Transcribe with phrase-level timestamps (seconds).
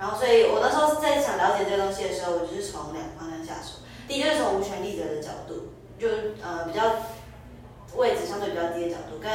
[0.00, 3.84] 然后，所以我那时候在想了解这个东西的时候，我就是从两个方向下手。
[4.08, 6.08] 第一，就是从无权利者的角度，就
[6.42, 6.82] 呃比较
[7.94, 9.30] 位置相对比较低的角度，跟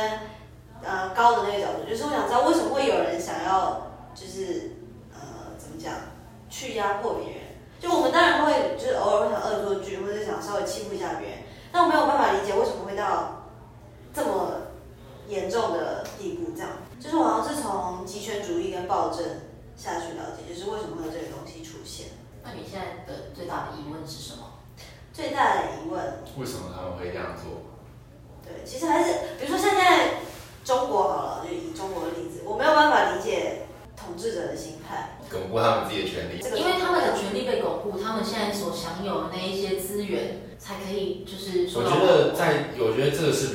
[0.83, 4.71] 呃高的那个角度，就是我想知道为什么会有人想要就是
[5.13, 5.93] 呃怎么讲
[6.49, 7.41] 去压迫别人。
[7.79, 11.37] 就我们当然会就是偶尔会想恶作剧，或者想稍微欺负一下别人，
[11.71, 13.43] 但我没有办法理解为什么会到
[14.13, 14.49] 这么
[15.27, 16.51] 严重的地步。
[16.55, 19.23] 这样，就是我好像是从极权主义跟暴政
[19.77, 22.07] 下去了解，就是为什么会有这个东西出现。
[22.43, 24.59] 那你现在的最大的疑问是什么？
[25.13, 27.63] 最大的疑问，为什么他们会这样做？
[28.43, 30.21] 对，其实还是比如说现在
[30.63, 33.63] 中国好了，就以中国的例子，我没有办法理解
[33.95, 41.65] 统治者的心态，巩固他们自己的权利，因为他们的权利被巩固，他们现在所享有的那一些资源才可以就是。
[41.77, 43.54] 我觉得在，我觉得这个是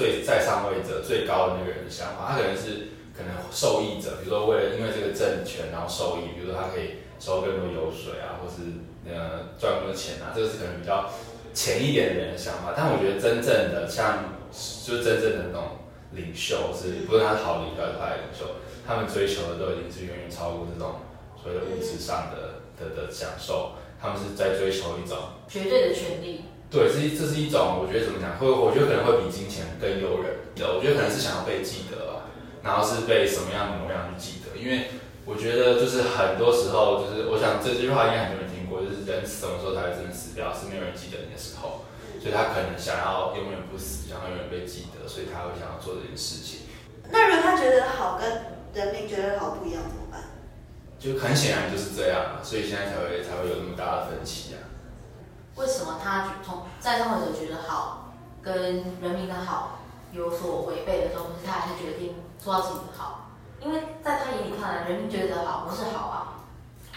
[0.00, 11.12] 最在上位者最高的那个人的想法，他可能是可能受益者，比如说为了因为这个政权然后受益，比如说他可以收更多油水啊，或是呃赚更多钱啊，这个是可能比较
[11.52, 12.72] 浅一点的人的想法。
[12.74, 14.40] 但我觉得真正的像，
[14.86, 15.76] 就是真正的那种。
[16.12, 18.44] 领袖是，不论他是好领袖还是领袖，
[18.84, 20.96] 他们追求的都已经是远远超过这种
[21.40, 26.46] 所谓的物质上的的的享受，他们是在追求一种绝对的权利。
[26.70, 30.70] 对，这是这是一种，我觉得怎么讲，会我觉得可能会比金钱更诱人的。
[30.70, 32.30] 我觉得可能是想要被记得吧，
[32.62, 34.54] 然后是被什么样的模样去记得。
[34.54, 34.94] 因为
[35.26, 41.82] 我觉得就是很多时候，就是我想这句话应该很多人听过，就是人什么时候才会真的死掉，是没有人记得你的时候。
[42.22, 46.70] 所以他可能想要永远不死，想要永远被记得，所以他会想要做这件事情。
[47.10, 50.38] 那如果他觉得好跟人民觉得好不一样怎么办？
[51.00, 54.62] 就很显然就是这样，所以现在才会才会有那么大的分歧啊。
[55.56, 58.12] 为什么他从在上位者觉得好
[58.42, 58.54] 跟
[59.00, 59.80] 人民的好
[60.12, 63.30] 有所违背的时候，他还是决定做到自己的好？
[63.60, 66.44] 因为在他眼里看来，人民觉得好不是好啊，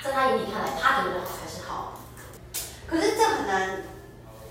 [0.03, 1.93] 在他眼里看来，他觉得好才是好。
[2.87, 3.83] 可是这很难。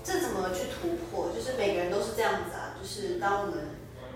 [0.05, 1.31] 这怎么去突破？
[1.33, 2.75] 就是每个人都是这样子啊。
[2.77, 3.69] 就是当我们，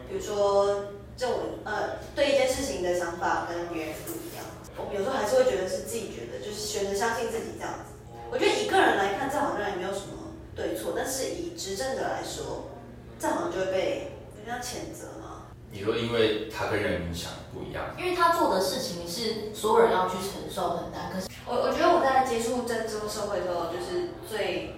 [0.09, 0.83] 比如说
[1.15, 4.43] 这种呃，对一件事情的想法跟别人不一样，
[4.75, 7.95] 我们有时候还是会觉得是自己觉得，就是选择相信自己这样子。
[8.31, 10.93] 我觉得以个人来看，这好像也没有什么对错。
[10.95, 12.71] 但是以执政者来说，
[13.19, 15.47] 这好像就会被人家谴责嘛。
[15.71, 21.11] 你说，因为他跟人民想不一样，因为他做的事情是所有人要去承受很难。
[21.11, 24.73] 可是我我觉得我在接触政治社会的时候，就是最。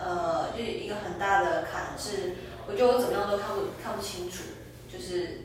[0.00, 2.36] 呃，就是一个很大的坎，是
[2.68, 4.44] 我觉得我怎么样都看不看不清楚，
[4.88, 5.40] 就是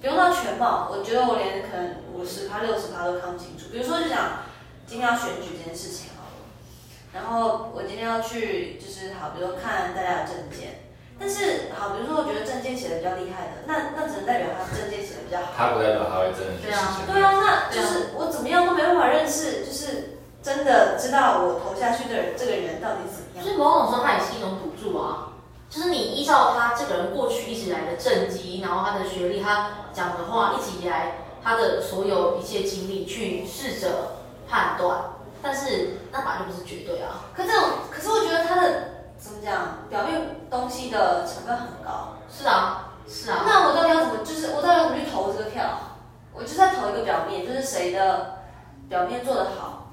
[0.00, 3.64] 不用到全貌，我觉得我连可能五十趴、六十趴都看不清楚。
[3.72, 4.42] 比如说，就讲
[4.86, 6.10] 今天要选举这件事情
[7.16, 10.84] 然后我今天要去，就是好，比如说看大家的证件，
[11.18, 15.56] 但是好，比如说我觉得证件写的比较厉害的，那那只能代表他证件写的比较好。
[15.56, 17.08] 他不代表他会真的去实现。
[17.08, 20.12] 对啊，那就是我怎么样都没办法认识，就是。
[20.46, 23.42] 真的知道我投下去的人，这个人到底怎么样？
[23.42, 25.32] 所以某种时候，它也是一种赌注啊。
[25.68, 35.15] 就是你依照他这个人过去一直以来的政绩，然后他的学历，他讲的话，一直以来他的所有一切经历去试着判断。
[35.46, 37.30] 但是那本来就不是绝对啊。
[37.32, 42.16] 可这种，可是我觉得他的怎么讲，表面东西的成分很高。
[42.28, 43.44] 是啊，是啊。
[43.46, 45.62] 那我到底要怎么，就是我到底要怎么去投这个票？
[46.34, 48.42] 我就是在投一个表面，就是谁的
[48.88, 49.86] 表面做得好。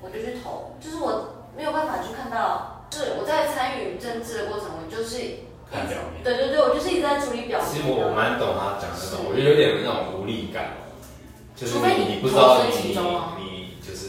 [0.00, 5.18] 我就去投，就是我没有办法去看到，就是我在参与政治的过程，我就是
[5.70, 6.24] 看表面。
[6.24, 7.68] 对对对，我就是一直在处理表面。
[7.68, 10.72] 其实我蛮懂他讲的那种，我觉得有点那种无力感，
[11.54, 13.08] 就是你你不知道你你你就是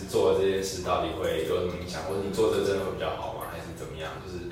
[0.09, 3.51] 做这件事到底会有什么影响，或者你做这真的会比较好吗？
[3.51, 4.11] 还是怎么样？
[4.23, 4.49] 就是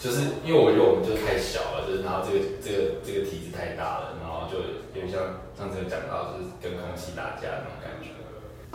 [0.00, 8.10] 就是因为我觉得我们就太小了，就是然后这个这个这个体制太大了，然后就有点像上次有讲到，就是跟空气打架那种感觉。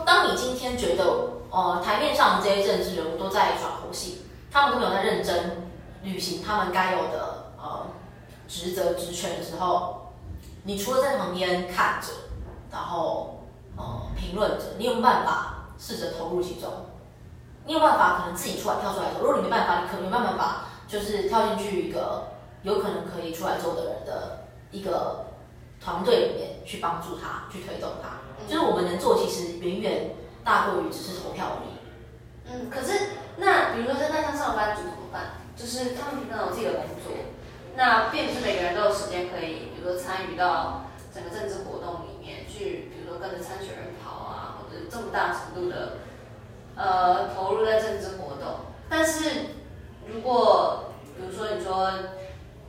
[0.02, 1.04] 当你今天觉得，
[1.50, 5.68] 呃，台面上这些政治人物都在耍猴戏，他们都没有在认真
[6.02, 7.86] 履行他们该有的呃
[8.48, 10.12] 职责职权的时候，
[10.64, 12.08] 你除了在旁边看着，
[12.72, 13.44] 然后
[14.16, 16.70] 评论着，你有办法试着投入其中？
[17.66, 19.20] 你有办法可能自己出来跳出来走？
[19.20, 22.28] 如果你没办法，你可能没办法，就是跳进去一个
[22.62, 25.26] 有可能可以出来做的人的一个
[25.82, 28.20] 团队里面去帮助他，去推动他。
[28.46, 30.10] 就是我们能做，其实远远
[30.44, 31.72] 大过于只是投票而已。
[32.46, 35.40] 嗯，可是那比如说现在像上班族怎么办？
[35.56, 37.12] 就是他们平常有自己的工作，
[37.76, 43.94] 那并不是每个人都有时间可以，比如说参与到整个政治活动里面去，比如说跟着参选人
[44.90, 45.98] 这么大程度的
[46.76, 48.66] 呃投入在政治活动。
[48.88, 49.30] 但是
[50.06, 51.90] 如果比如说你说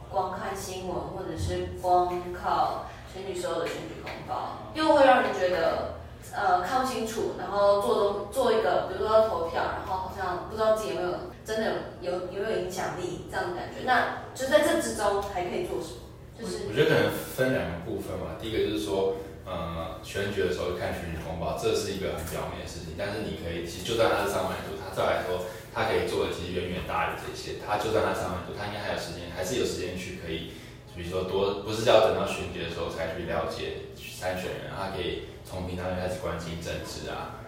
[0.09, 5.95] 光看新闻，或者是光靠选举时候的选举公报，又会让人觉得
[6.33, 11.13] 呃看不清楚，然后做东做一个，比如说投票，然后好像不知道自己有没有
[11.43, 13.83] 真的有有有没有影响力这样的感觉。
[13.85, 16.01] 那就在这之中还可以做什么？
[16.39, 18.35] 就是我觉得可能分两个部分嘛。
[18.41, 22.93] 第一个就是说，呃，选举的时候看选举公报，这是一个很表面的事情。
[22.93, 27.57] 但是你可以，其实就算他是上班族，他再来说，他可以做的其实远远大于这些。
[27.57, 30.53] 他就算他上班族，他应该还有时间，还是有时间去可以，
[30.93, 37.41] 比如说多，不是要等到选举的时候才去了解参选人，他可以从平常就开始关心政治啊。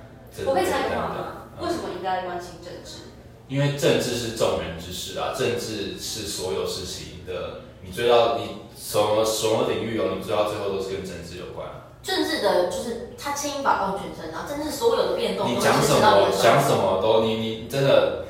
[0.49, 1.53] 我被采访吗？
[1.61, 3.13] 为什么应该关心政治？
[3.47, 8.63] 因为政治是众人之事啊，政治是所有事情的，你追到你。
[8.75, 10.17] 什么什么领域哦？
[10.17, 11.65] 你追到最后都是跟政治有关。
[12.03, 14.50] 政治的就是他牵一发动全身然后！
[14.50, 18.25] 政治所有的变动，你讲什么讲什么都你你真的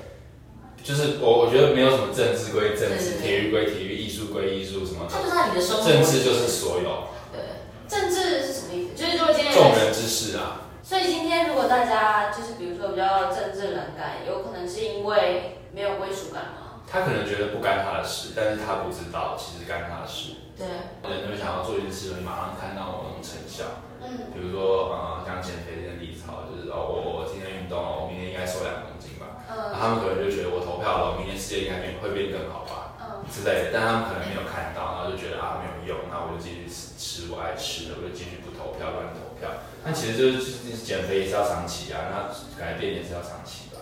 [0.84, 5.08] 就是我我觉得没有什么政治归政治，体育归体育，艺术归艺术，什么？
[5.10, 5.84] 它就在你的生活。
[5.84, 7.10] 政治就是所有。
[7.34, 8.94] 对，政治是什么意思？
[8.96, 10.70] 就是如果今天众人之事啊。
[10.84, 16.84] 所以今天如果大家就是比如说比较政治冷感，有可能是因为没有归属感吗？
[16.86, 20.43] 他可能觉得不干他的事，但是他不知道其实干他的事。
[20.58, 20.68] 对，
[21.10, 23.82] 人就想要做一件事，你马上看到某种成效。
[24.04, 29.42] 嗯，比如说，呃，像减肥的例子，好，就是哦，我我今天运动了，我明天应该瘦两公斤吧。
[29.50, 33.00] 嗯，他们可能就觉得我投票了，我明天世界应该变会变更好吧。
[33.00, 39.50] 嗯，之类的，但他们可能没有看到，然后就觉得啊没有用，那我就继续吃吃我爱吃的，我就继续不投票，乱投票。
[39.82, 42.30] 那其实就是减肥也是要长期啊，那
[42.60, 43.80] 改变也是要长期吧。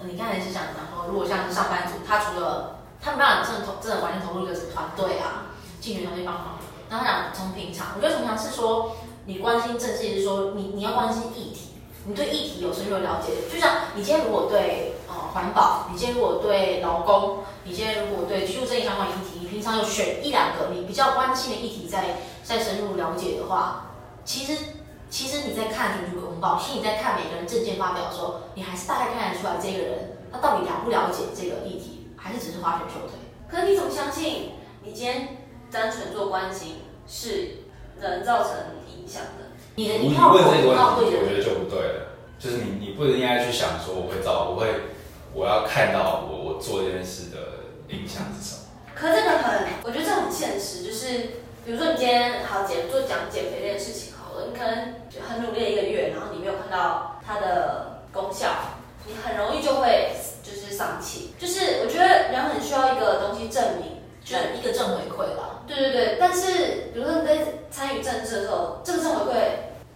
[0.00, 5.43] 嗯，你刚才是想讲说，如果像是上班族，他除了他没办法真的投，真的完全投入一个团队啊。
[5.84, 6.58] 进去团队帮忙，
[6.88, 8.96] 然后讲从平常，我觉得从常是说
[9.26, 11.68] 你关心政治，是说你你要关心议题，
[12.06, 13.34] 你对议题有深入了解。
[13.52, 23.90] 就像你今天如果对呃环保，你今天如果对劳工，你今天如果对居住正义相关议题，你平常有选一两个你比较关心的议题在在深入了解的话，
[24.24, 24.56] 其实
[25.10, 33.18] 其实你在看选举公报，其实你在看每个人政见发表的时候，你还是大概看得出来这个人他到底了不了解这个议题，还是只是花拳绣腿。
[33.50, 34.52] 可你怎么相信
[34.82, 35.43] 你今天？
[35.74, 37.64] 单纯做关心是
[38.00, 38.52] 能造成
[38.96, 39.50] 影响的。
[39.74, 42.14] 你的你问这个问题，我觉得就不对了。
[42.38, 44.68] 就是你你不能应该去想说我会造，我会
[45.34, 48.70] 我要看到我我做这件事的影响是什么。
[48.94, 50.84] 可这个很，我觉得这很现实。
[50.84, 58.46] 就是比如说你今天好减做讲减肥这件事情好了，你可能就很努力一个月，然后你没有看到它的功效，
[59.08, 61.34] 你很容易就会就是丧气。
[61.36, 63.92] 就是我觉得人很需要一个东西证明。
[64.24, 65.53] 就一个正回馈吧。
[65.66, 67.38] 对对对，但是比如说你在
[67.70, 69.36] 参与政治的时候，这个正回馈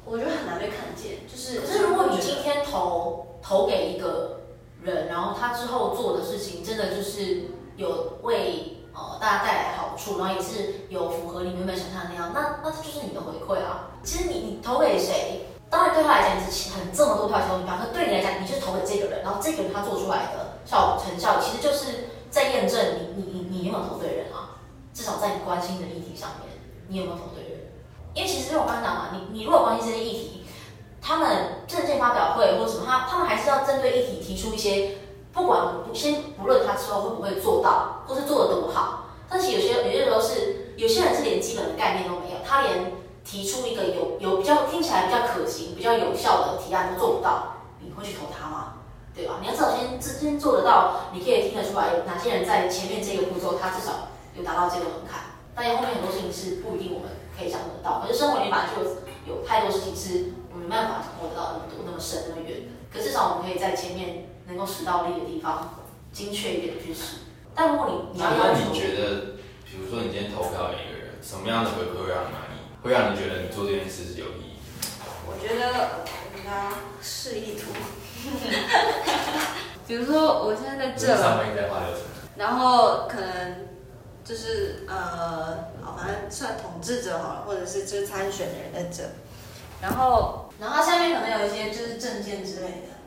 [0.05, 1.27] 我觉得很难被看见。
[1.29, 4.41] 就是，可是如果你今天投投给一个
[4.83, 7.43] 人，然后他之后做的事情真的就是
[7.77, 13.91] 有为呃大家带来好处，然后也是有符合你原本想象的那样，那那这就是你的回馈啊。
[14.03, 22.79] 其实你你投给谁，当然对他来讲你是很这么多票投你票，可对你来讲，你就是投给这个人，然后这个人他做出来的效成效，其实就是在验证
[23.17, 24.48] 你你你你有没有投对人啊。
[24.99, 27.71] 至少在你关心的议题上面，你有没有投对人？
[28.15, 30.45] 因为其实我刚刚讲嘛，你你如果关心这些议题，
[31.01, 34.97] 他们政见发表会或什么，他他们还是要针对议题提出一些，
[35.33, 48.73] 不管先不论他之后会不会做到，或是做得多好，但是有些有些时候是有些人是连基本的概念都没有，他连提出一个有有比较听起来比较可行、比较有效的提案都做不到，你会去投他吗？
[49.15, 49.35] 对吧？
[49.41, 53.93] 你要至少先先做得到，你可以听得出来有哪些人在前面这个步骤，他至少。
[54.39, 57.99] 有达到这个门槛，但后面很多事情是不一定我们可以掌握得到。
[58.01, 62.67] 可是生活里面本来就有太多事情是我们没办法掌握得到那么多、那么深、那么远的。
[62.89, 65.75] 可至少我们可以在前面能够使到力的地方，
[66.13, 67.27] 精确一点的去使。
[67.55, 72.63] 但如果你你要要你觉得，比如说你今天投票给一个人，什么样的回馈会让你满意？
[72.81, 74.57] 会让你觉得你做这件事是有意义？
[75.27, 77.75] 我觉得我给他示意图。
[79.87, 82.03] 比如说我现在在这，上面在画流程，
[82.37, 83.68] 然后可能。
[84.25, 89.05] 就是呃，好，反正算统治者好了，或者是就是参选的人在这，
[89.81, 92.99] 然后，然后下面可能有一些就是证件之类的，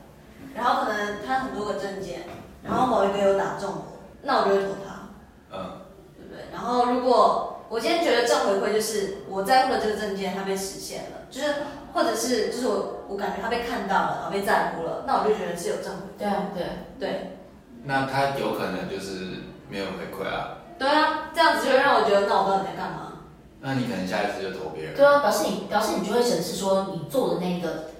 [0.54, 2.22] 然后可能他很多个证件，
[2.62, 3.84] 然后某一个有打中我，
[4.22, 5.08] 那我就会投他，
[5.52, 5.80] 嗯，
[6.16, 6.44] 对不对？
[6.52, 11.54] 然后如果我今天觉得正回馈就是我在乎的这个证件它被实现了，就是
[11.94, 16.18] 或者是就是我我感觉他被看到了，然后被在乎了，那我就觉得是有正回馈。
[16.18, 16.66] 对啊，对
[16.98, 17.38] 对。
[17.84, 20.58] 那他有可能就是没有回馈啊。
[20.78, 23.12] 对啊，这样子就会让我觉得，那我到底在干嘛？
[23.60, 24.94] 那你可能下一次就投别人。
[24.94, 27.90] 对啊，表示你表示你就会审视说你做的那个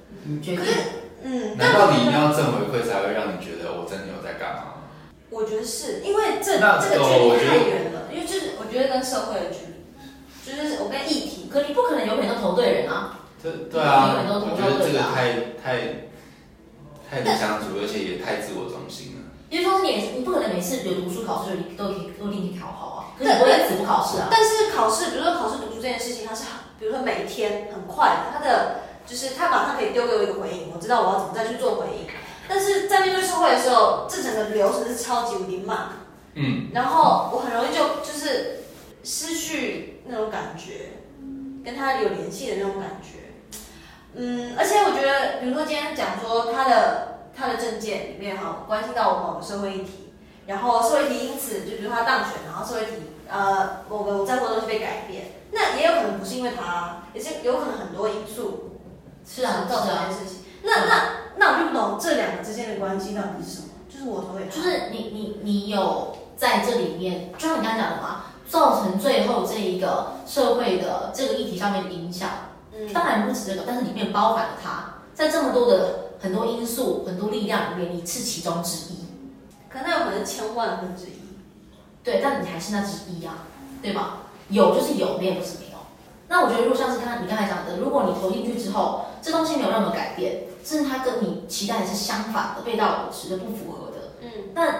[0.42, 0.64] 决定。
[1.22, 4.82] 嗯，难道你一定要正回馈才会让你觉得我真的有在干嘛？
[5.30, 13.20] 我觉得是因为这那这个距离太远了，因为就是我觉得跟社会的距离，就是我跟议题，可你不可能永远都投对人啊。
[13.40, 16.10] 这对啊，永远都投我觉得这个太太
[17.08, 19.21] 太理想主义，而且也太自我中心了。
[19.52, 24.28] 因为说你你不可能每次有读书考试你都可以都一定考好啊，可是你不会死不考试啊。
[24.30, 32.06] 但是考试，比如说考试读书这件事情，它是很，比如说每天很快的，它的就是它马上可以丢给我一个回应，我知道我要怎么再去做回应。
[32.48, 35.88] 但是在面对社会的时候，这整个流程是超级无敌慢，
[36.32, 38.62] 嗯，然后我很容易就就是
[39.04, 40.92] 失去那种感觉，
[41.62, 43.18] 跟他有联系的那种感觉。
[44.14, 50.12] 嗯，而且我觉得，比如说今天讲说他的他的政见里面哈，关心到某个社会议题，
[50.46, 52.92] 然后社会议题因此就比如他当选，然后社会议题
[53.28, 58.78] 呃某个在乎的东西被改变，那也有可能不是因为他，也是有可能很多因素
[59.26, 60.18] 是啊，造成这是啊件。
[60.18, 60.38] 事情。
[60.64, 61.04] 那那
[61.36, 63.68] 那我就不懂这两个之间的关系到底是什么？
[63.88, 72.28] 就是我投给他，就是你你你有在这里面，就像你刚才讲的嘛，造成最后这一个社会的这个议题上面的影响。
[72.74, 78.98] 嗯，当然不止这个，但是里面包含了他，在这么多的很多因素、很多力量里面，你是其中之一。
[79.68, 81.14] 可能那有可能是千万分之一。
[82.04, 83.46] 对，但你还是那之一啊，
[83.82, 84.18] 对吧？
[84.48, 85.78] 有就是有，没有就是没有。
[86.28, 94.74] 那我觉得，如果像是刚才你刚才讲的，如果你投进去之后，这东西没有任何改变，甚至它跟你期待的是相反的、背道而驰的、不符合的，嗯，那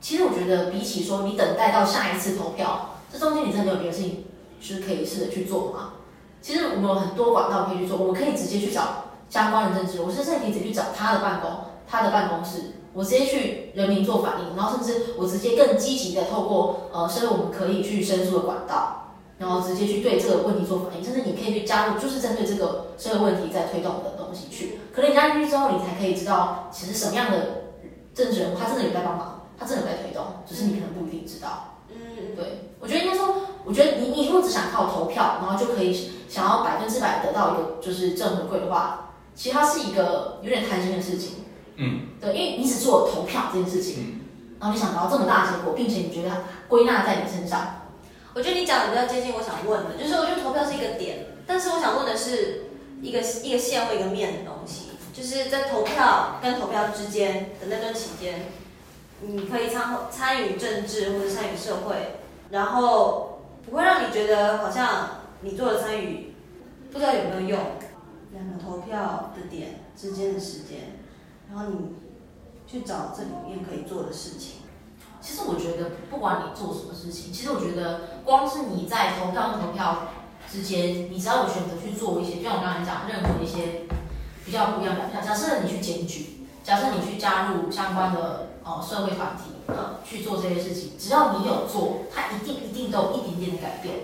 [0.00, 4.26] 其实我觉得，比起说你等待到下一次投票，这中间你真的有别的事情
[4.60, 5.94] 是可以试着去做吗？
[6.42, 9.03] 其实我们有很多管道可以去做，我们可以直接去找
[9.34, 11.50] 相关的政治，我甚至可以直接去找他的办公，
[11.88, 19.00] 他的办公室，我直接去人民做反应，然后甚至我直接更积极的透过呃，所以我们可以去申诉的管道。
[19.36, 24.78] 然后直接去对这个问题做反应，甚至你可以去加入，就是针对这个社会问题在推动的东西去。
[24.94, 27.64] 可能你加进去之后，你才可以知道，其实什么样的
[28.14, 31.74] 政治人物他真的有在帮忙，他真的有在推动，只是你可能不一定知道。
[31.90, 39.03] 嗯，对，我觉得应该说，我觉得你你如果只想靠投票，然后就可以想要百分之百得到一个就是正回馈的话，
[39.34, 41.44] 其实它是一个有点贪心的事情。
[41.76, 44.20] 嗯，对，因为你只做投票这件事情，
[44.60, 47.80] 然后你想得到这么大的结果，并且你觉得它归纳在你身上。
[48.34, 52.66] 我觉得你讲的比较接近我想问的，就是我觉得投票是一个点，但是我想问的是
[53.02, 58.46] 一个一个线或一个面的东西，就是在投票跟投票之间的那段期间，
[59.20, 62.18] 你可以参参与政治或者参与社会，
[62.50, 66.34] 然后不会让你觉得好像你做的参与
[66.92, 67.60] 不知道有没有用，
[68.84, 70.98] 票的点之间的时间，
[71.48, 71.94] 然后你
[72.66, 74.62] 去找这里面可以做的事情。
[75.20, 80.08] 其实我觉得，不管你做什么事情，其实我觉得，光是你在投票跟投票
[80.50, 83.82] 之间，你只要有选择去做一些，就像我刚才讲，任何一些
[84.44, 85.22] 比较不一样的表现。
[85.24, 89.44] 假设你去检举，假设你去加入相关的呃社会团体，
[90.04, 93.94] 去做这些事情，只要你有做，它一定一定都有一点点的改变，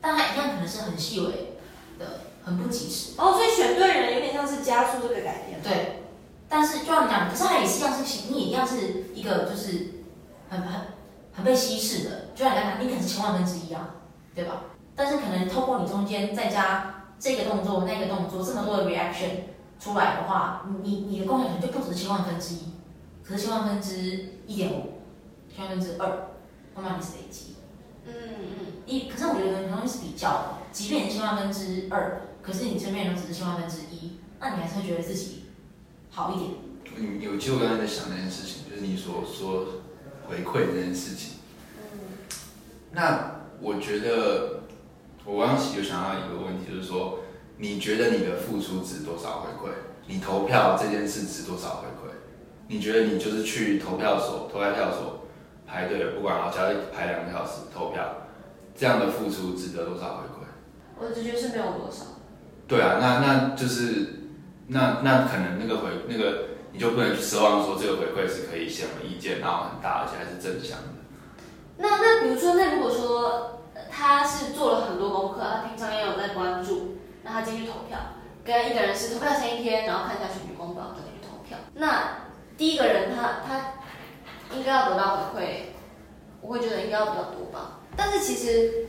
[0.00, 1.56] 但它一样可能是很细微
[2.00, 3.12] 的，很不及时。
[3.16, 5.60] 哦，所以选对人有点像是加速这个改变。
[5.62, 6.02] 对，
[6.48, 9.90] 但是就像你讲，可是它也是一样是，你也一样是一个就是。
[10.46, 10.72] 很很
[11.32, 13.96] 很被稀释的，就像你刚才讲，你可能是千万分之一啊，
[14.34, 14.64] 对吧？
[14.94, 19.30] 但是可能透过你中间再加这个动作、那个动作，这么多的 reaction
[19.80, 22.58] 出来的话，你你的贡献可能就不止千万分之一，
[23.24, 25.00] 可是千万分之一点五，
[25.52, 26.06] 千万分之二，
[26.76, 27.56] 慢慢你是累积。
[28.06, 28.66] 嗯嗯。
[28.84, 35.44] 你，可是我觉得很容易是比较的，即便你千万分之二，可是你身边人只是千万分之一，那你还是会觉得自己
[36.10, 36.50] 好一点。
[36.96, 39.80] 你有，其实我刚才在想那件事情，就是你所说。
[40.26, 41.34] 回馈这件事情，
[42.92, 44.62] 那我觉得
[45.22, 47.18] 我刚刚有想到一个问题，就是说，
[47.58, 49.74] 你觉得你的付出值多少回馈？
[50.06, 52.10] 你投票这件事值多少回馈？
[52.68, 55.26] 你觉得你就是去投票所、投开票所
[55.66, 58.28] 排队，不管好，假如排两个小时投票，
[58.74, 60.46] 这样的付出值得多少回馈？
[60.98, 62.13] 我的直觉是没有多少。
[62.66, 64.30] 对啊，那那就是
[64.68, 66.54] 那那可能那个回那个。
[66.76, 71.06] 你就不能奢望说这个回馈是可以显而易见，然后很大，而且还是正向的。
[71.76, 77.96] 那那比如说，那如果说他是做了很多功课，他平常也有在关注，那他进去投票，
[78.44, 81.56] 跟一个人是投票前一天，然后看一下选举公报再去投票。
[81.74, 83.74] 那第一个人他他
[84.56, 85.46] 应该要得到回馈，
[86.40, 87.78] 我会觉得应该要比较多吧。
[87.96, 88.88] 但是其实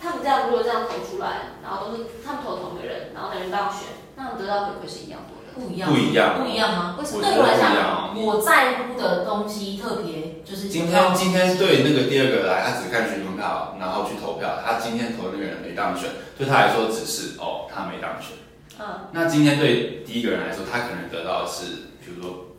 [0.00, 5.46] 他们这样如果这样投出来，然后都是他们投同一个人，然后那人当选，那他们得到回馈是一样多的。
[5.56, 6.96] 不一样，不一样，不一样吗？
[6.98, 7.22] 为什么？
[7.24, 14.60] 对我来讲，我在乎的东西特别就是今天今天对那个第二个来，他只看选举票，然后去投票。
[14.62, 18.36] 他今天投的那个人没当选，对他来说只是哦，他没当选。
[18.78, 19.08] 嗯。
[19.12, 22.52] 那今天对第一个人来说，他可能得到的是，比如说，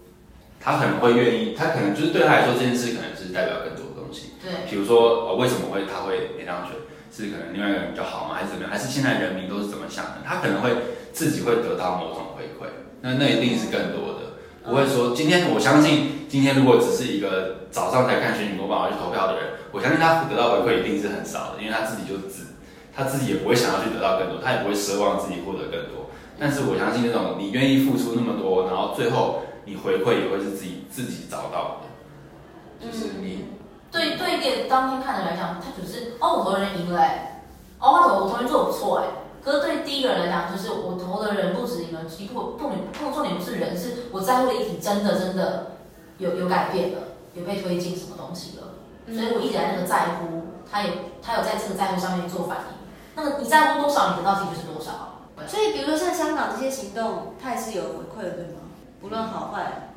[0.60, 4.34] 他可能会愿意，他可能就是对他来说这件事可能是代表更多的东西。
[4.42, 4.66] 对。
[4.68, 6.74] 比如说，哦，为什么会他会没当选？
[7.18, 8.36] 是可能另外一个人比较好吗？
[8.38, 8.70] 还是怎么样？
[8.70, 10.22] 还是现在人民都是怎么想的？
[10.24, 10.70] 他可能会
[11.12, 12.70] 自己会得到某种回馈，
[13.02, 14.38] 那那一定是更多的。
[14.64, 22.54] 不会说今天我相信，今天如果只是一个早上才看选举播报去投票的人，我相信他得到回馈一定是很少的，因为他自己就自
[22.94, 26.12] 他自己也不会想要去得到更多，他也不会奢望自己获得更多。
[26.38, 33.58] 但是我相信那种你愿意付出那么多，然后最后你回馈也会是自己自己找到的，就是你。
[33.92, 37.44] 对对，给当天看的来讲，他只是哦，我投的人赢了哎，
[37.80, 39.06] 哦，我投我投人做的不错哎。
[39.44, 45.72] 可是对第一个人来讲，就是我投的人不止你们，一部不不重点不是人，是我在乎的议题真的真的
[46.18, 47.00] 有有改变了，
[47.34, 48.64] 有被推进什么东西了，
[49.06, 50.90] 所以我一直在那个在乎，他有
[51.22, 52.78] 他有在这个在乎上面做反应。
[53.16, 55.14] 那个你在乎多少，你得到其实就是多少。
[55.48, 58.62] 所以比如说像香港这些行动，他也是有回馈的，对吗？
[59.00, 59.92] 不论好坏，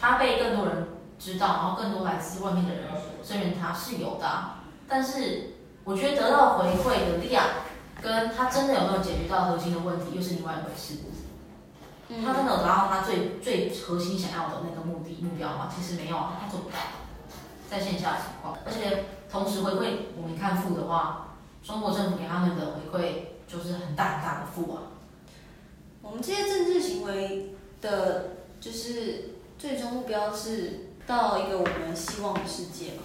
[0.00, 0.86] 他被更多人
[1.18, 2.84] 知道，然后更多来自外面的人
[3.22, 4.26] 声援他是有的，
[4.88, 5.54] 但是
[5.84, 7.44] 我觉得得到回馈的量。
[8.02, 10.96] 跟他真的有没有解决到核心的问题，又是另外一回事。
[12.22, 15.72] 他真的有达到他最最核心想要的那个目的目标吗？
[15.74, 16.76] 其实没有啊，他做不到。
[17.70, 23.12] 在线下的情况，而且同时回馈，我们看负的话，中国政府给他们的回馈
[23.48, 24.82] 就是很大很大的负啊。
[26.02, 33.02] 我们这些政治行为的，就是最终目标是到一个我们希望的世界吗？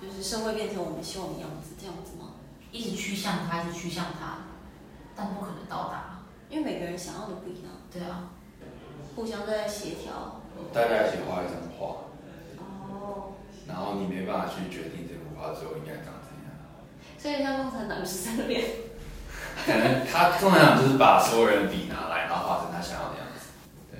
[0.00, 2.40] 就是社会变成我们希望的样子，这样子吗？
[2.72, 4.38] 一直趋向他，一直趋向他，
[5.14, 7.72] 但不可能到达，因为每个人想要的不一样。
[7.92, 8.30] 对啊，
[9.14, 10.40] 互相在协调。
[10.72, 12.06] 大家一起画一张画。
[12.58, 13.32] 哦。
[13.66, 16.54] 然后你没办法去决定这幅画最后应该长怎样。
[17.18, 18.64] 所以像共产党就是在那边。
[19.66, 23.09] 可能他共产党就是把所有人的笔拿来，然后画成他想要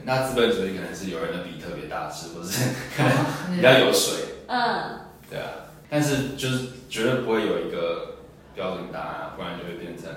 [0.04, 4.44] 那资本主义可能是有人的笔特别大只，或是 可能比较有水。
[4.48, 5.00] 嗯。
[5.28, 8.08] 对啊，但是就是绝对不会有一个。
[8.52, 10.10] 标准答案，不然就会变成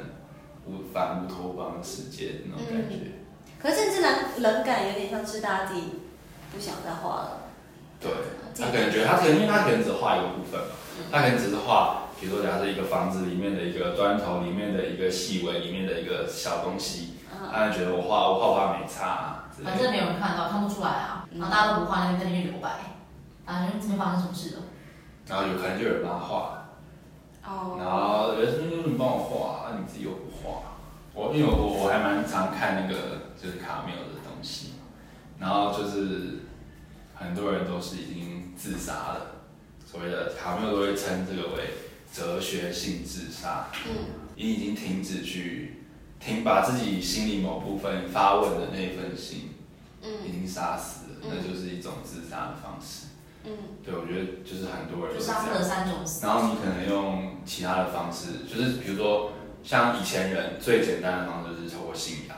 [0.65, 2.95] 乌反乌托邦世界那种感觉。
[2.95, 3.13] 嗯、
[3.61, 5.83] 可是政治冷冷感有点像是大家自己
[6.51, 7.41] 不想再画了。
[8.01, 8.11] 对，
[8.57, 22.69] 他可能觉得他可能因为他可能只画一个部分嘛，嗯、他可能只是画，比如说假设一个房子里面的一个砖头里面的一个细纹里面的一个小东西，嗯、他就觉得我画我画画没差、啊，反正没有人看到，看不出来啊，然后大家都不画，那边在那边留白，
[23.45, 24.61] 啊，这边发生什么事了？
[25.27, 26.59] 然后有可能就有人帮他画。
[27.45, 27.77] Oh.
[27.77, 30.61] 然后有人说你帮我画，那、啊、你自己又不画。
[31.13, 34.75] 我因为我我还蛮常看那个就是卡缪的东西，
[35.37, 36.39] 然后就是
[37.13, 39.27] 很多人都是已经自杀了，
[39.85, 41.73] 所谓的卡缪都会称这个为
[42.13, 43.67] 哲学性自杀。
[43.85, 45.82] 嗯，你已经停止去
[46.23, 49.49] 停把自己心里某部分发问的那一份心，
[50.01, 53.07] 嗯，已经杀死了，嗯、那就是一种自杀的方式。
[53.43, 53.51] 嗯，
[53.83, 55.43] 对，我觉得就是很多人都是这样。
[56.21, 59.33] 然后你可能用其他的方式，就是比如说
[59.63, 62.37] 像以前人最简单的方式就是透过信仰。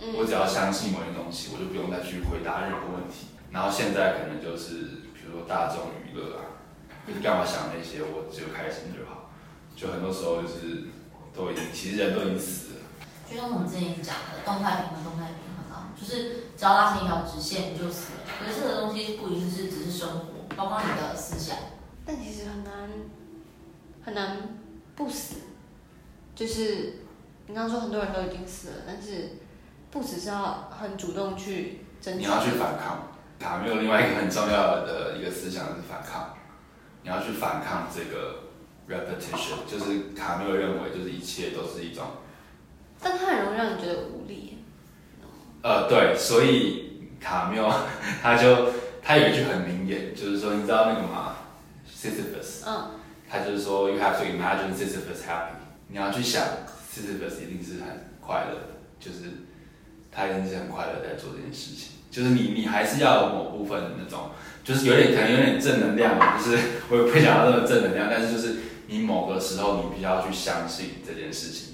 [0.00, 3.34] 嗯，我只要相信某些东西，我就不用再去回答任何问题。
[3.50, 6.62] 然后现在可能就是比如说大众娱乐啊，
[7.06, 7.98] 你干嘛想那些？
[8.02, 9.32] 我只有开心就好。
[9.74, 10.86] 就很多时候就是
[11.34, 12.77] 都已经，其实人都已经死了。
[13.28, 18.20] 就像我们之前讲的，动态平衡，动态平衡啊，就是只要拉成一条直线，你就死了。
[18.40, 21.56] 可是这个东西不一定是只是生活，包括你的思想。
[22.06, 22.72] 但其实很难
[24.02, 24.38] 很难
[24.96, 25.36] 不死，
[26.34, 27.00] 就是
[27.46, 29.40] 你刚刚说很多人都已经死了，但是
[29.90, 32.20] 不死是要很主动去争取。
[32.20, 36.34] 你要去反抗，卡缪另外一个很重要的一个思想是反抗。
[37.02, 38.44] 你要去反抗这个
[38.88, 42.06] repetition，就是卡缪认为就是一切都是一种。
[43.02, 44.58] 但它很容易让你觉得无力。
[45.62, 46.86] 呃，对，所以。
[47.20, 47.68] 卡缪，
[48.22, 48.70] 他就
[49.02, 51.34] 他有一句很名言，就是说，你知道那个吗
[51.92, 52.92] ？Sisyphus，嗯，
[53.28, 55.58] 他就是说，You have to imagine Sisyphus happy。
[55.88, 56.44] 你要去想
[56.94, 59.18] ，Sisyphus 一定是很快乐的，就是
[60.12, 61.94] 他一定是很快乐在做这件事情。
[62.08, 64.30] 就是你，你还是要有某部分的那种，
[64.62, 66.58] 就是有点可能有点正能量，就是
[66.88, 71.67] 我也不会讲到那么正能量，但是就是你某个时候你必须要去相信这件事情。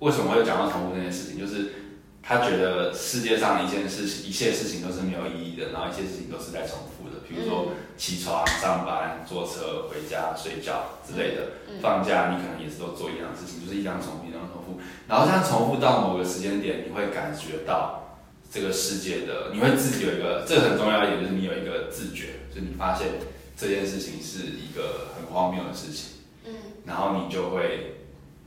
[0.00, 1.38] 为什么会讲到重复这件事情？
[1.38, 1.72] 就是。
[2.20, 7.24] 他觉得世界上一件事情，一切事情都是没有意义的，然后一切事情都是在重复的。
[7.26, 11.80] 比如说起床、上班、坐车、回家、睡觉之类的。
[11.80, 14.78] 放假你可能也是都做一样的事情，就是一样重复，一样重复。
[15.08, 18.20] 然后这样重复到某个时间点，你会感觉到
[18.52, 23.08] 这个世界的，你会自己有一个，这个很重要一点就是你有一个自觉，就是你发现
[23.56, 26.52] 这件事情是一个很荒谬的事情，嗯，
[26.84, 27.97] 然后你就会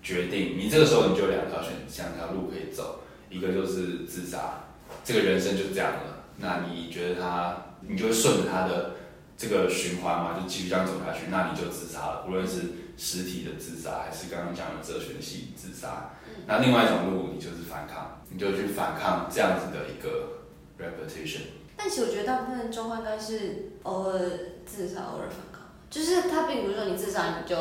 [0.01, 4.63] 决定，你这个时候你就两条选，两条路可以走，一个就是自杀，
[5.03, 8.95] 这个人生就这样了，那你觉得他，你就会顺着他的
[9.37, 12.61] 这个循环嘛，就继续这样走下去，那你就自杀了，无论是
[12.97, 16.11] 实体的自杀，还是刚刚讲的哲学系自杀。
[16.47, 20.41] 那另外一种路，你就是反抗，你就去反抗这样子的一个
[20.79, 21.41] repetition。
[21.77, 24.19] 但其实我觉得大部分状况应该是偶尔
[24.65, 27.55] 自杀，偶尔反抗，就是他并不是说你自杀你就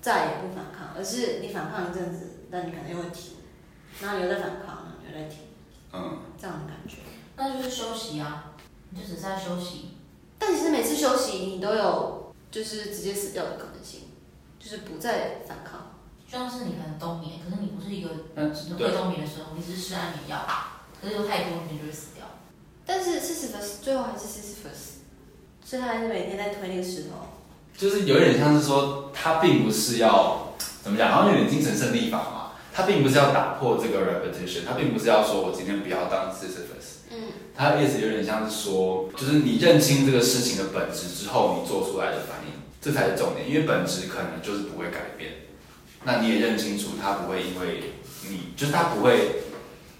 [0.00, 3.36] 再也不反抗，而是你反抗一阵子，但你可能又会停，
[4.00, 5.38] 然后你又在反抗，然后又在停，
[5.92, 6.98] 嗯，这样的感觉。
[7.36, 8.54] 那就是休息啊，
[8.90, 9.96] 你就只是在休息。
[10.38, 14.02] 但其实每次休息，你都有就是直接死掉的可能性，
[14.58, 15.94] 就是不再反抗。
[16.26, 20.46] 就像是你可能冬眠，可是你不是一个嗯只能会冬眠的时候，你只是吃安眠药，
[21.00, 22.24] 可是又太多，你就会死掉。
[22.84, 24.72] 但是四十分最后还是四十分
[25.64, 27.37] 所以他还是每天在推那个石头。
[27.78, 32.34] 就是有点像是说，他并不是要怎么讲，好像有点精神胜利法嘛。
[32.74, 37.06] 他并不是要打破这个 repetition，他并不是要说我今天不要当 Sisyphus。
[37.12, 43.48] 嗯，他的意思有点像是说，就是你认清这个事情的本质之后，你做出来的反应，这才是重点。
[43.48, 45.32] 因为本质可能就是不会改变，
[46.04, 47.94] 那你也认清楚，他不会因为
[48.28, 49.42] 你，就是他不会，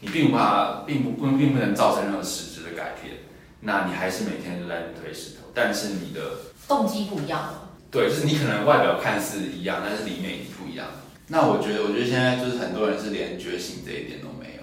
[0.00, 3.18] 你并不怕，并不不并不能造成任何实质的改变。
[3.60, 6.20] 那你还是每天都在推石头，但是你的
[6.68, 7.57] 动机不一样了。
[7.90, 10.88] 对，就是你可能外表看似一样，但是里面已经不一样。
[11.28, 14.62] 那我觉得，我觉得现在就是很多人是连觉醒这一点都没有。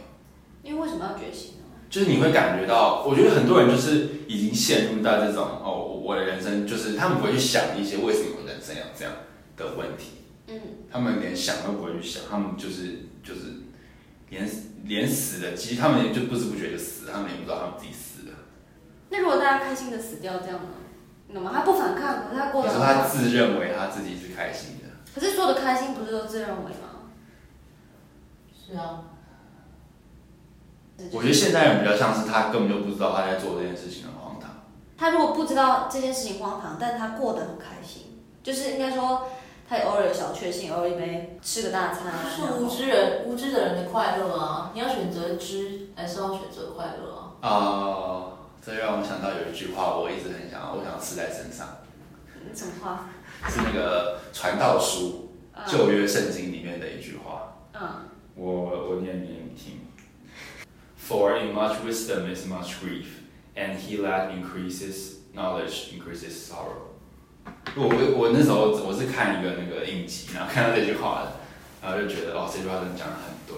[0.64, 1.66] 因为为什么要觉醒呢？
[1.90, 9.14] 就是你会感觉到，我觉得很多人就是已经陷入到这种哦，我的人生就是他们不会去想一些为什么我人生要这样
[9.56, 10.22] 的问题。
[10.48, 10.60] 嗯，
[10.92, 13.42] 他们连想都不会去想，他们就是就是
[14.30, 14.48] 连
[14.84, 18.36] 连死的，其实他们也就不知不觉就死了，他们也不知道他们自己死了。
[19.10, 20.70] 那如果大家开心的死掉，这样呢？
[21.28, 21.52] 你懂吗？
[21.54, 22.80] 他不反抗，可是他过得很。
[22.80, 24.86] 可是他自认为他自己是开心的。
[25.14, 27.12] 可是所有的开心不是都自认为吗？
[28.68, 29.02] 是啊，
[31.12, 34.50] 我觉得现代人比较像是他根本就不知道他在做这件事情很荒唐。
[34.98, 39.28] 他如果不知道这件事情荒唐，但是他过得很开心，就是应该说
[39.68, 42.20] 他也偶尔有小确幸，偶尔一杯吃个大餐啊。
[42.28, 44.72] 是无知人无知的人的快乐啊！
[44.74, 47.22] 你要选择知，还是要选择快乐啊？
[47.42, 48.25] 啊、呃，
[48.66, 51.78] 这让我想到有一句话，我一直很想要，我想要刺在身上，
[52.56, 53.10] 什么话？
[53.48, 55.36] 是那个传道书
[55.68, 57.58] 旧约圣经里面的一句话。
[57.74, 58.10] 嗯。
[58.34, 59.82] 我我念给你听。
[60.98, 63.06] For in much wisdom is much grief,
[63.56, 66.96] and he that increases knowledge increases sorrow。
[67.76, 71.34] 我我我那时候我是看一个那个影集，然后看到这句话的，
[71.84, 73.56] 然后就觉得哦，这句话真的讲的很对。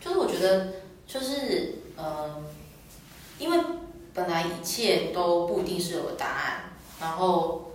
[0.00, 0.74] 就是我觉得，
[1.06, 2.40] 就是呃，
[3.40, 3.58] 因为
[4.14, 7.72] 本来一切都不一定是有个答案，然后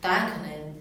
[0.00, 0.74] 答案可能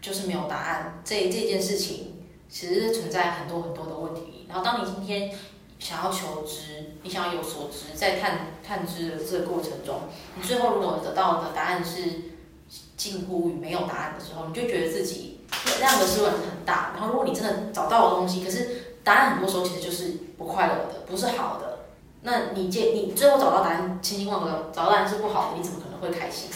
[0.00, 1.00] 就是没有答案。
[1.04, 4.46] 这这件事情其实存在很多很多的问题。
[4.48, 5.30] 然后当你今天
[5.78, 10.00] 想要求知，你想要有所知，在探探知的这个过程中，
[10.34, 12.02] 你最后如果得到的答案是
[12.96, 15.40] 近乎于没有答案的时候，你就觉得自己
[15.78, 16.92] 那样的失望很大。
[16.94, 21.71] 然后如果你真的找到了东西，可是答案很多时候其实就是不快乐的，不是好的。
[22.22, 26.48] 那你接你最后找到答案，千辛万苦找到答案是不好的，你怎么可能会开心？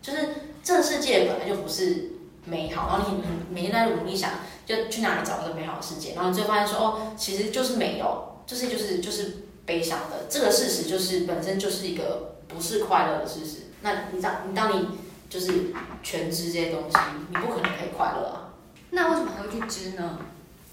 [0.00, 0.28] 就是
[0.62, 2.12] 这个世界本来就不是
[2.44, 4.30] 美好，然后你你每天在努力想，
[4.64, 10.26] 就去哪里找一个美好的世界，然后你最后发现说哦，其实就是没有，就是就是就是悲伤的。
[10.28, 13.66] 这个事实就是本身就是一个不是快乐的事实。
[13.82, 14.88] 那你当你当你
[15.28, 16.96] 就是全知这些东西，
[17.28, 18.54] 你不可能可以快乐啊。
[18.90, 20.18] 那为什么还会去知呢？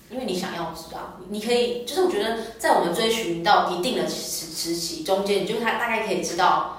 [0.09, 6.77] 因为你想要知道，你可以就是我觉得，在我们追寻到一定的时时期中间，你就他大概可以知道，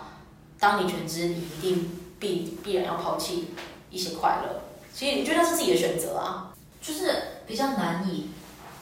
[0.59, 3.49] 当你全知，你一定必必然要抛弃
[3.91, 4.63] 一些快乐。
[4.95, 7.13] 其实你觉得是自己的选择啊，就是
[7.47, 8.31] 比较难以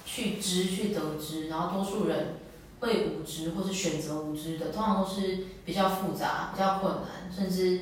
[0.05, 2.37] 去知去得知，然后多数人
[2.79, 7.81] 会无知或是选择无知的，通常都是比较复杂、比较困难，甚至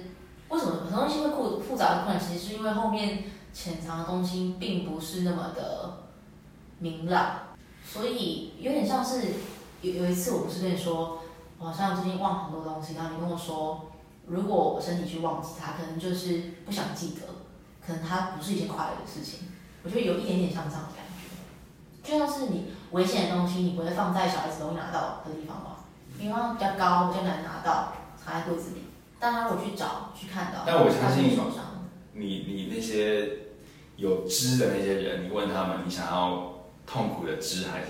[0.49, 6.04] 为什么很多东西会复复杂的困难，其实是因为后面潜藏的东西并不是那么的。
[6.79, 9.23] 明朗，所以有点像是
[9.81, 11.21] 有有一次，我不是跟你说，
[11.59, 13.93] 我好像最近忘很多东西，然后你跟我说，
[14.27, 17.21] 如果我身体去忘记它，可能就是不想记得，
[17.87, 19.49] 可能它不是一件快乐的事情。
[19.83, 21.23] 我觉得有一点点像这样的感觉，
[22.03, 25.85] 就像是你危险的东西，你不会放在小孩子容易拿到的地方吧？
[26.19, 28.85] 因为它比较高，比较难拿到，藏在柜子里。
[29.21, 31.39] 但他如果去找去看到，但我相信
[32.15, 33.31] 你你那些
[33.97, 36.54] 有知的那些人，你问他们，你想要。
[36.87, 37.87] 痛苦的知还是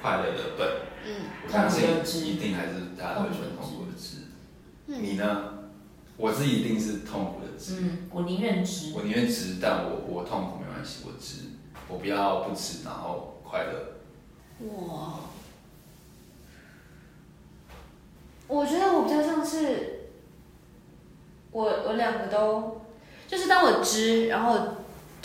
[0.00, 0.68] 快乐的笨？
[1.06, 4.16] 嗯，我相信一定还是大家会选痛苦的知。
[4.86, 5.50] 嗯你呢？
[6.16, 7.80] 我是一定是痛苦的知。
[7.80, 8.92] 嗯，我宁愿知。
[8.94, 11.50] 我宁愿知，但我我痛苦没关系，我知，
[11.88, 13.94] 我不要不知，然后快乐。
[14.68, 15.20] 哇，
[18.46, 20.10] 我觉得我比较像是，
[21.50, 22.82] 我我两个都，
[23.26, 24.56] 就是当我知，然后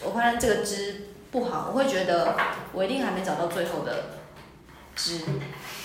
[0.04, 2.36] 我发现这个知不好，我会觉得
[2.74, 4.06] 我一定还没找到最后的
[4.96, 5.22] 知。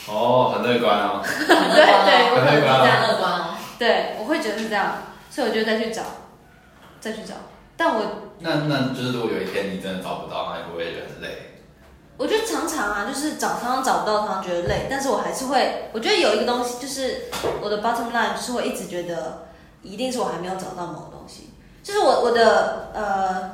[0.08, 1.20] 哦，很乐观哦。
[1.22, 3.54] 对对我可能比较啊乐观哦。
[3.78, 6.02] 对，我会觉得是这样，所以我就再去找，
[7.00, 7.34] 再去找。
[7.76, 8.04] 但我
[8.38, 11.50] 那那就是如果有一天你真的找不到，那你会不会觉得很累？
[12.16, 17.24] 我觉得常常啊，就是找常常找不到，常常觉得累，但是我还是会，我觉得有一个东西，就是
[17.60, 19.46] 我的 bottom line，就是会一直觉得
[19.82, 21.50] 一定是我还没有找到某个东西，
[21.82, 23.50] 就是我我的呃，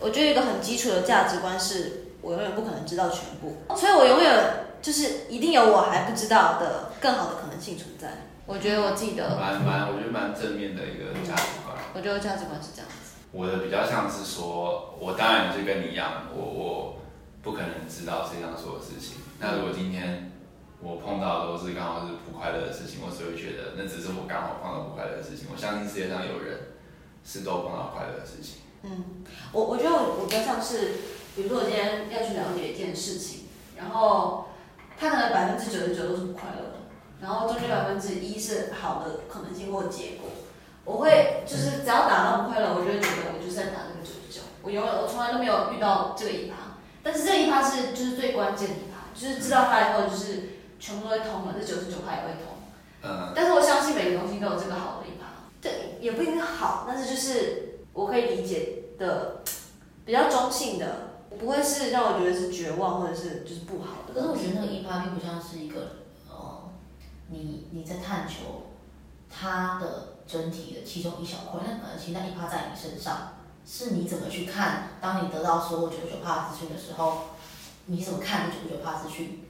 [0.00, 8.08] 我觉得一个很基础的价值观是，我永远不可能知道全部，所以我永远就是一定有我还不知道的更好的可能性存在。
[8.46, 11.76] 我觉得我自己的，蛮蛮，我觉得蛮正面的一个价值观。
[11.94, 13.18] 我觉得价值观是这样子。
[13.32, 16.96] 我的比较像是说，我当然就跟你一样，我我
[17.42, 19.18] 不可能知道世界上所有事情。
[19.38, 20.32] 那如果今天
[20.80, 25.48] 我碰到的都是刚好是不快乐的事情，我只会觉得那只是我刚好碰到不快乐的事情。
[25.52, 26.72] 我相信世界上有人
[27.22, 28.62] 是都碰到快乐的事情。
[28.82, 30.92] 嗯，我我觉得我我比较像是，
[31.34, 34.48] 比如说我今天要去了解一件事情，然后
[34.98, 36.74] 它可能百分之九十九都是不快乐的，
[37.20, 40.30] 然后中间百分之一是好的可能性或结果。
[40.84, 44.40] 我会就是只要打到不快乐，我就会觉得我就是在打那个九十九。
[44.62, 52.56] 我永远我从来都没有遇到这个一趴，但是这一趴是就是最关键的一趴，就是知道它以后就是全部都会通了，这九十九趴也会通。
[53.02, 55.26] 嗯，但是我相信每个东西都有这个好的一趴，
[55.60, 57.67] 对，也不一定好，但是就是
[57.98, 59.42] 我可以理解的
[60.06, 64.14] 比较中性的，不会是让我觉得是绝望或者是就是不好的。
[64.14, 65.96] 可是我觉得那个一趴并不像是一个
[66.30, 66.70] 呃，
[67.28, 68.68] 你你在探求
[69.28, 73.32] 它的整体的其中一小块，那可能其实那一趴在你身上，
[73.66, 74.90] 是你怎么去看？
[75.00, 77.22] 当你得到所有九九趴资讯的时候，
[77.86, 79.44] 你怎么看九九趴资讯？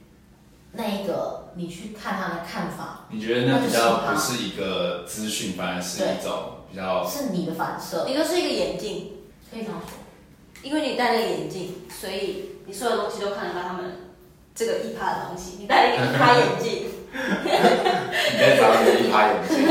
[0.71, 9.13] 那一个你去看他的看法，你觉得那比较不是一个资讯，反而是一种比较是你的反射，你就是一个眼镜，
[9.51, 9.97] 可以这样说。
[10.61, 14.11] 因为你戴那个眼镜，所以你所有东西都看得到他们
[14.53, 15.57] 这个一趴的东西。
[15.59, 19.65] 你戴了一个一趴眼镜，你在找你的一趴眼镜。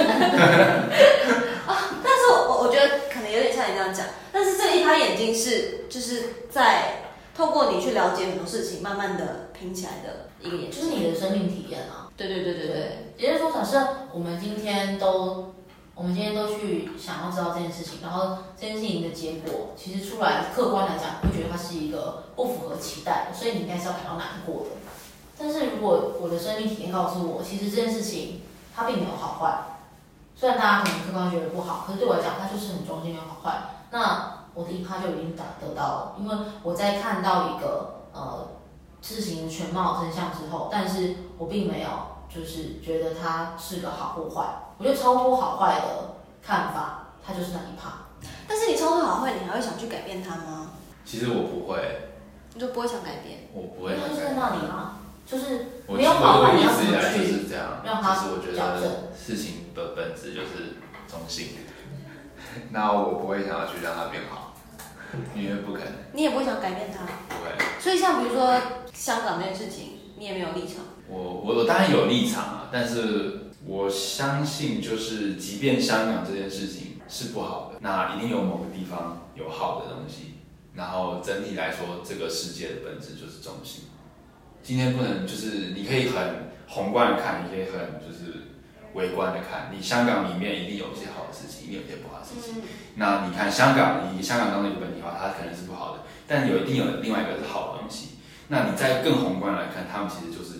[2.02, 7.02] 但是我我我觉得可能有点像你这样讲，但是这个一趴眼镜是就是在
[7.36, 12.08] 透过你去了解很多事情，慢慢的拼起来的一个眼镜，就是你的生命体验啊。
[12.16, 15.54] 对对对对对，也就是说，假设我们今天都，
[15.98, 24.70] 我们今天都去想要知道这件事情，然后这件事情的结果，其实出来客观来讲，会觉得它是一个不符合期待，所以你应该是要感到难过的。
[25.36, 29.58] 但是如果我的生命体验告诉我，其实这件事情它并没有好坏，
[30.36, 33.58] 虽然大家可能客观觉得不好，可是对我来讲，它就是很中性，没有好坏。
[33.90, 38.46] 那我的一趴就已经达得到了，因为我在看到一个呃
[39.02, 41.88] 事情全貌真相之后，但是我并没有
[42.34, 44.44] 就是觉得它是个好或坏，
[44.78, 48.06] 我觉得超脱好坏的看法，它就是那一趴。
[48.46, 50.72] 但是你超脱好坏，你还会想去改变它吗？
[51.04, 52.10] 其实我不会，
[52.54, 53.48] 你就不会想改变？
[53.52, 60.76] 我不会它就是在那里啊，就是我没有好坏，你要怎么我一直以来就去是这样，让它就是我觉得事情的本质就是
[61.08, 61.48] 中性。
[62.70, 64.54] 那我不会想要去让它变好，
[65.34, 67.04] 因为不可能，你也不会想改变它。
[67.28, 67.50] 不会。
[67.80, 68.60] 所以像比如说
[68.92, 70.84] 香港这件事情，你也没有立场。
[71.08, 80.34] 我我我当然有立场啊，但是我相信就是，即便香港这件事情是不好的，那一定有某个地方有好的东西。
[80.74, 83.84] 然后整体来说，这个世界的本质就是中心。
[84.62, 88.54] 今天不能就是你可以很宏观的看，你可以很就是
[88.94, 89.72] 微观的看。
[89.74, 92.62] 你香港里面一定有一些好的事情，一定有一些不好的事情。
[92.94, 98.18] 那你看香港，你香港当做一个本体化，它可能是不好的，但有一定有另外一个是好的东西。
[98.48, 100.57] 那你再更宏观来看，他们其实就是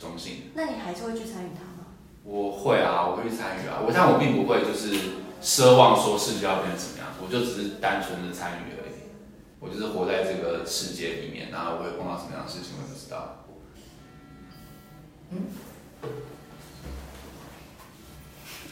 [0.00, 0.44] 中性的。
[0.54, 1.86] 那你还是会去参与它吗？
[2.24, 3.80] 我会啊，我会去参与啊。
[3.86, 8.92] 我但我并不会就是奢望说世界要变成什么样子，我就只是单纯的参与而已。
[9.60, 13.44] 我就是活在这个世界里面，然后我会碰到什么样的事情，我也不知道。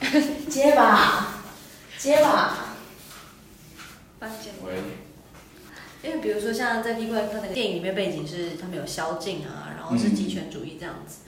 [0.49, 1.43] 接吧，
[1.99, 2.65] 接吧。
[4.65, 4.83] 喂，
[6.09, 11.19] 因为比如说像在《地怪客》那个电影里面，背景是他们有宵禁啊，然后是极权主义这样子，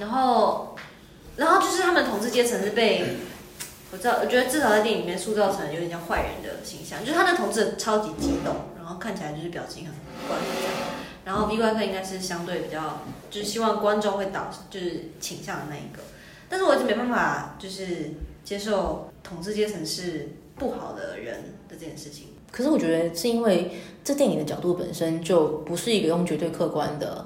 [0.00, 0.76] 然后，
[1.36, 3.04] 然后就是他们统治阶层是被，
[3.92, 9.94] 我知道，我觉得至少在电影里面塑造成有点像坏人的形象，就是他的统治超级激动，然后看起来就是表情很
[10.26, 10.74] 怪这样，
[11.24, 16.02] 然后 V 怪客应该是相对比较，就是希望观众会导，就是倾向的那一个。
[16.48, 22.28] 但是我一直没办法，就是接受统治阶层是不好的人的这件事情。
[22.50, 23.70] 可是我觉得是因为
[24.02, 27.24] 这电影的角度本身就不是一个用绝对客观的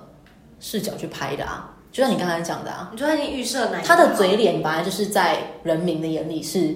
[0.59, 3.81] 视角去拍的啊，就像你刚才讲的啊，你就他已经预设哪？
[3.81, 6.75] 他的嘴脸本来就是在人民的眼里是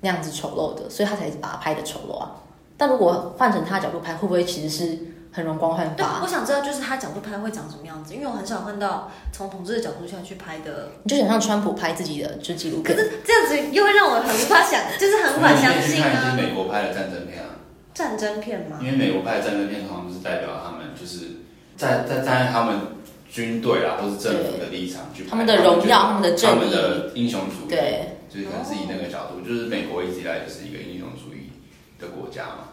[0.00, 2.32] 那样子丑陋的，所以他才把他拍的丑陋啊。
[2.76, 4.98] 但如果换成他的角度拍，会不会其实是
[5.30, 5.96] 很容光焕发？
[5.96, 10.88] 对，我想知道就是他角度拍会长什么样子，因为我很少看到从统治的角度下去拍的。
[11.04, 16.10] 你就想像川普拍自己的就纪录片，可是这样子又会让我很无法想，就是很无法相信啊。
[16.12, 17.50] 看一些美国拍的战争片啊。
[17.94, 18.78] 战争片吗？
[18.82, 22.80] 因为美国拍的战争片通常就是代表他们就是在在站在他们
[23.30, 31.50] 军队啊或是政府的立场去拍他们的荣耀、他们的正义、他们的英雄主义，对，就是可能是以那个角度，就是美国一直以来就是一个英雄主义
[31.98, 32.68] 的国家嘛。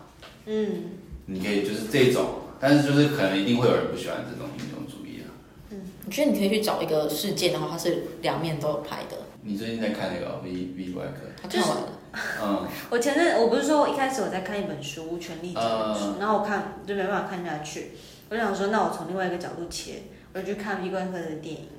[0.46, 5.30] 嗯，你可以就是这种，但是就是可能一定会有人不喜欢这种英雄主义啊。
[5.70, 9.18] 嗯，我觉得你可以去找一个事件的话，它是两面都有拍的。
[9.44, 11.30] 你最近在看那个 V V 怪客？
[11.42, 11.90] 他看完了。
[12.14, 17.92] 嗯， 我前阵我不是说一开始我在看一本书《权力》这本书，然后我看就没办法看下去，
[18.30, 21.70] 我就想说，那我从另外一个角度切，我就去看 V 怪客的电影，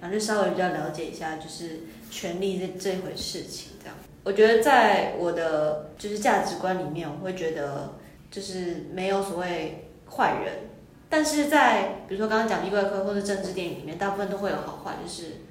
[0.00, 3.96] 然后就稍微比较了解一下，就是权力这这回事情这样。
[4.24, 7.94] 我觉得在我的就是价值观里面，我会觉得
[8.30, 10.70] 就是没有所谓坏人，
[11.10, 15.42] 但是在比如说刚刚讲 V 怪科或者政治电影里面，大部分都会有好坏，就是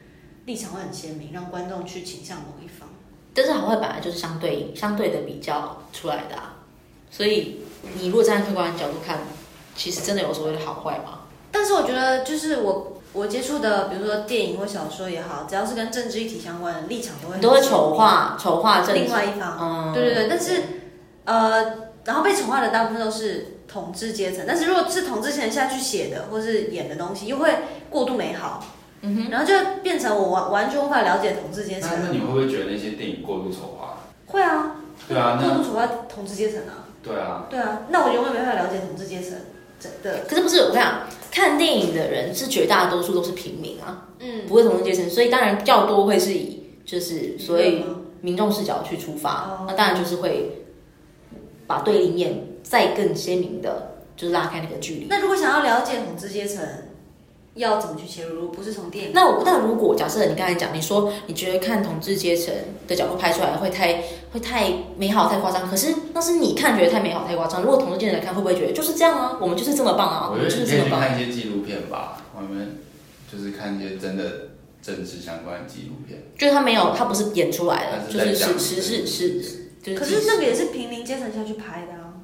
[0.45, 2.80] 立场会很鲜明，让观众去倾向某一方。
[3.33, 6.55] 但是好坏本来就是相对相对的比较出来的啊，
[7.09, 7.61] 所以
[7.95, 9.19] 你如果站在客观的角度看，
[9.75, 11.21] 其实真的有所谓的好坏吗？
[11.51, 20.27] 但是我觉得就是我我接触的，比如说电影或小说也好，只要是跟政治议题相关的立场都会都会丑化丑化政另外一方，嗯，对对对。
[20.29, 20.61] 但是
[21.25, 27.49] 呃，然后被丑化的大部分都是统治阶层，但是如果是统治阶层下去写的或是演的东西，又会
[27.89, 28.63] 过度美好。
[29.03, 31.89] 嗯哼，然后就变成我完完全无法了解统治阶层。
[31.91, 33.97] 那那你会不会觉得那些电影过度丑化？
[34.27, 34.75] 会啊。
[35.07, 36.85] 对啊，过度丑化统治阶层啊。
[37.01, 37.47] 对啊。
[37.49, 39.33] 对啊，那我永远没办法了解统治阶层
[39.79, 40.25] 真的。
[40.27, 47.83] 可是不是我跟你讲，看电影的人是绝大多数都是平民啊，嗯，不会统治阶层，所以当然较多会是以就是所谓
[48.21, 50.65] 民众视角去出发，那当然就是会
[51.65, 55.07] 把对立面再更鲜明的，就是拉开那个距离。
[55.09, 56.63] 那如果想要了解统治阶层？
[57.55, 58.47] 要怎么去切入？
[58.49, 59.11] 不是从电影。
[59.13, 62.53] 那我那如果假设你刚才讲，你说你觉得看统治阶层
[62.87, 67.61] 的角度拍出来会太会太美好太夸张，可是那是你看觉得太美好太夸张。
[67.61, 69.37] 如果统治阶层来看，会不会觉得就是这样啊？
[69.41, 70.29] 我们就是这么棒啊！
[70.31, 72.79] 我觉得你可以去看一些纪录片吧，我们
[73.29, 74.23] 就是看一些真的
[74.81, 76.23] 政治相关的纪录片。
[76.37, 79.93] 就是他没有，他不是演出来的，就是实实是是。
[79.93, 82.23] 可是那个也是平民阶层下去拍的啊，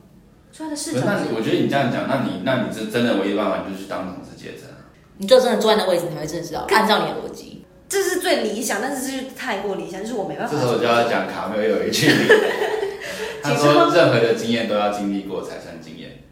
[0.54, 1.02] 所以他的视角。
[1.04, 4.70] 那我觉得你这样讲，那你那你是真的唯一办法就是去当统治阶层。
[5.18, 6.66] 你就真的坐在那位置，你才会真的知道。
[6.70, 10.54] 按照你的逻辑，这是最理想，但是这是太过理想，就是我没办法。
[10.54, 12.08] 这时候就要讲卡缪有一句，
[13.42, 16.24] 他说：“任何的经验都要经历过才算经验。”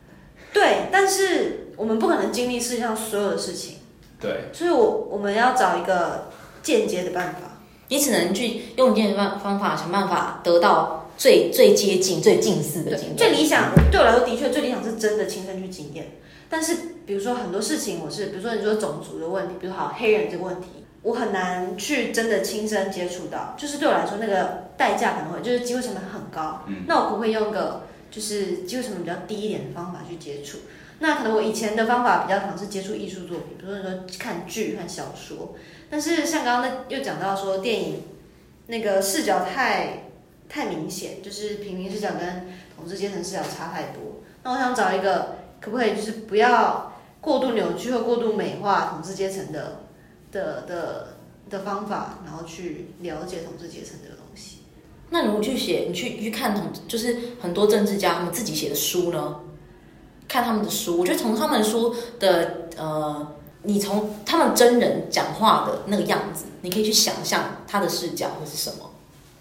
[0.53, 3.77] 对，但是我们不可能经历世界上所有的事情。
[4.21, 6.29] 对，所以我我们要找一个
[6.61, 7.39] 间接的办法。
[7.87, 13.15] 你只能去用间接方方法想办法得到最最接近、最近似的经验。
[13.15, 16.13] 最理想对我来说，的确最理想是真的亲身去经验。
[16.47, 20.67] 但是，比如说很多事情，我是比如说你说种族的问题，比如好黑人这个问题，
[21.01, 23.55] 我很难去真的亲身接触到。
[23.57, 26.61] 就是对我来说，那个代价可能会就是机会成本很高。
[26.67, 30.59] 嗯，那我可不可以用个就是机会成本比较低一点的方法去接触？
[30.99, 35.55] 那可能我以前的方法比较可能是接触艺术作品，比如说你说看剧看小说。
[35.89, 38.03] 但是像刚刚那又讲到说电影
[38.67, 40.03] 那个视角太
[40.47, 44.21] 太明显，就是平民视角跟统治阶层视角差太多。
[44.43, 45.43] 那我想找一个。
[45.65, 49.79] 可不可以就是不要过度扭曲或过度美化统治阶层的
[50.31, 51.07] 的的
[51.49, 54.59] 的方法，然后去了解统治阶层这个东西？
[55.09, 59.39] 那如果去写，你去去看统，就是很多政治家他们自己写的书呢？
[60.27, 68.91] 看他们的书，我觉得从他们书的呃，你从他们真人讲话的那个样子，你可以去想象他的视角会是什么，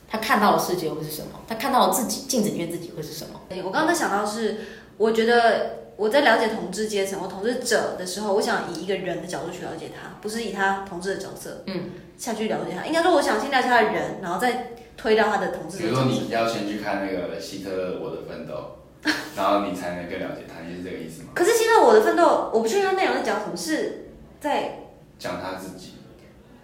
[0.08, 3.42] 他看到的世界会是什么，他看到自己镜子里面自己会是什么？
[3.50, 4.60] 对，我刚刚在想到是，
[4.96, 5.83] 我觉得。
[5.96, 12.84] 我在了解统治阶层或统治者的时候，我想以一个人的角度去了解他，不是以他统治的角色，嗯，下去了解他。
[12.84, 15.78] 应该说，我想先了解他的人，然后再推到他的统治。
[15.78, 18.78] 比如说，你要先去看那个希特勒《我的奋斗》，
[19.36, 21.28] 然后你才能更了解他，你是这个意思吗？
[21.34, 22.22] 可是希特勒《我的奋斗》，
[22.52, 24.08] 我不确定他内容在讲什么，是
[24.40, 24.80] 在
[25.18, 25.94] 讲他自己，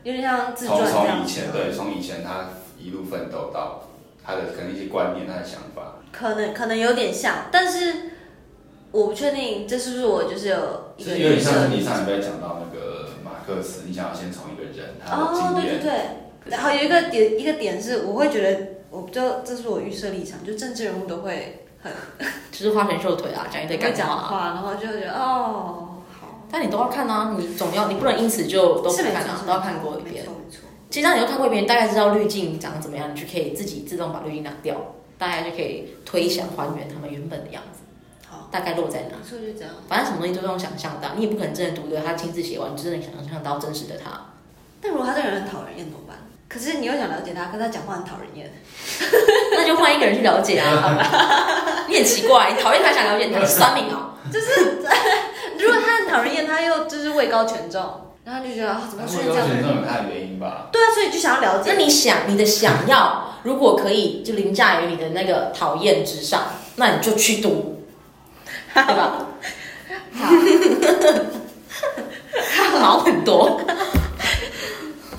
[0.02, 0.92] 有点像自传这样。
[0.92, 3.84] 从从以前，对，从以前他一路奋斗到
[4.24, 8.09] 他的可能一些观念、他的想法，可能可能有点像，但是。
[8.92, 15.46] 我不确定这是不是我就是有一个有点像是你上礼拜讲到那个马克思，你想要先从一个人他的经验。
[15.46, 16.00] 哦，对对对。
[16.46, 21.92] 然后有一个点，一个点是，我会觉得，我就这是我预设立场，就政治人物都会很，
[22.50, 26.46] 就是花拳绣腿啊，讲一堆干讲话，然后就会觉得哦好。
[26.50, 30.16] 但你都要看啊，你总要，你不能因此就都不看啊，都要看过一遍。
[30.16, 30.60] 没错没错。
[30.88, 34.74] 其实当你都看过一遍，大概知道滤镜长怎么样，你就可以自己自动把滤镜拿掉，
[35.18, 37.79] 大概就可以推想还原他们原本的样子。
[38.50, 39.16] 好，大概落在哪？
[39.16, 39.72] 没错，就这样。
[39.88, 44.10] 反正什么东西都是用想象到，你也不可能真的读的他亲自写完，你真的想象到真实的他。
[44.80, 46.16] 但如果他这个人很讨人厌怎么办？
[46.48, 48.52] 可是你又想了解他，可是他讲话很讨人厌，
[49.52, 50.80] 那就换一个人去了解啊。
[50.82, 51.84] 好吧？
[51.88, 54.14] 你很奇怪，你讨厌他想了解你，他是酸民哦。
[54.32, 54.78] 就是。
[55.60, 57.82] 如果他很讨人厌，他又就是位高权重，
[58.24, 59.62] 然后就觉得啊，怎么出现这样的人？
[59.62, 60.68] 位高权重有他的原因吧？
[60.72, 61.70] 对啊，所以就想要了解。
[61.70, 66.44] 那你想，你的想要，如果可以，就凌驾于你的那个讨厌之上，
[66.76, 67.79] 那你就去读，
[68.74, 69.26] 对吧？
[72.70, 73.60] 好，好很多。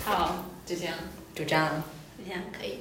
[0.04, 0.96] 好，就这样，
[1.36, 1.84] 就这样，
[2.18, 2.80] 就这样可以。